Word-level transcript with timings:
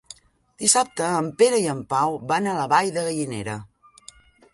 Dissabte 0.61 1.09
en 1.17 1.27
Pere 1.41 1.59
i 1.63 1.67
en 1.73 1.83
Pau 1.91 2.17
van 2.31 2.47
a 2.47 2.55
la 2.61 2.65
Vall 2.73 2.89
de 2.97 3.05
Gallinera. 3.09 3.59